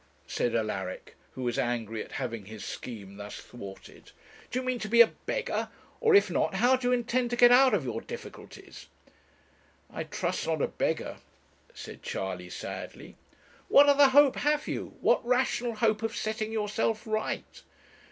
[0.25, 4.09] said Alaric, who was angry at having his scheme thus thwarted;
[4.49, 5.69] 'do you mean to be a beggar?
[5.99, 8.87] or if not, how do you intend to get out of your difficulties?'
[9.93, 11.17] 'I trust not a beggar,'
[11.75, 13.15] said Charley, sadly.
[13.67, 14.97] 'What other hope have you?
[15.01, 17.61] what rational hope of setting yourself right?'